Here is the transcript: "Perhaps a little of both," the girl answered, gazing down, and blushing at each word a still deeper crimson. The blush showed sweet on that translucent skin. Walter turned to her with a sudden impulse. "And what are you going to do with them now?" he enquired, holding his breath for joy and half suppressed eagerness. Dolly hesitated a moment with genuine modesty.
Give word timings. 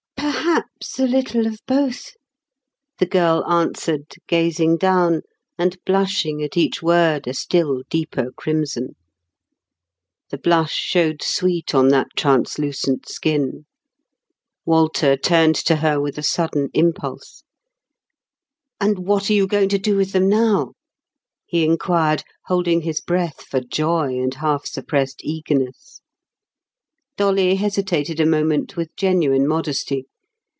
"Perhaps 0.41 0.97
a 0.99 1.05
little 1.05 1.45
of 1.47 1.59
both," 1.67 2.13
the 2.97 3.05
girl 3.05 3.43
answered, 3.47 4.07
gazing 4.27 4.77
down, 4.77 5.21
and 5.57 5.77
blushing 5.85 6.43
at 6.43 6.57
each 6.57 6.81
word 6.81 7.27
a 7.27 7.33
still 7.33 7.83
deeper 7.89 8.31
crimson. 8.35 8.95
The 10.29 10.37
blush 10.39 10.73
showed 10.73 11.21
sweet 11.21 11.73
on 11.75 11.89
that 11.89 12.07
translucent 12.17 13.07
skin. 13.07 13.65
Walter 14.65 15.15
turned 15.15 15.55
to 15.55 15.77
her 15.77 16.01
with 16.01 16.17
a 16.17 16.23
sudden 16.23 16.69
impulse. 16.73 17.43
"And 18.79 18.99
what 18.99 19.29
are 19.29 19.33
you 19.33 19.47
going 19.47 19.69
to 19.69 19.79
do 19.79 19.95
with 19.95 20.11
them 20.11 20.27
now?" 20.27 20.73
he 21.45 21.63
enquired, 21.63 22.23
holding 22.45 22.81
his 22.81 22.99
breath 22.99 23.43
for 23.43 23.59
joy 23.61 24.17
and 24.17 24.33
half 24.35 24.65
suppressed 24.65 25.21
eagerness. 25.23 26.01
Dolly 27.15 27.55
hesitated 27.55 28.19
a 28.19 28.25
moment 28.25 28.75
with 28.75 28.95
genuine 28.95 29.47
modesty. 29.47 30.07